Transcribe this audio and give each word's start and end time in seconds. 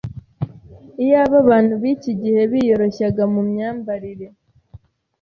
Iyaba 1.03 1.35
abantu 1.43 1.73
b’iki 1.81 2.11
gihe 2.21 2.41
biyoroshyaga 2.51 3.23
mu 3.33 3.41
myambarire, 3.49 4.27